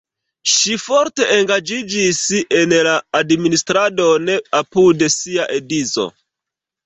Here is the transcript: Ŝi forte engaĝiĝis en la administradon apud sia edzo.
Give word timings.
Ŝi 0.51 0.75
forte 0.83 1.25
engaĝiĝis 1.33 2.21
en 2.61 2.73
la 2.87 2.95
administradon 3.19 4.33
apud 4.61 5.05
sia 5.17 5.45
edzo. 5.59 6.07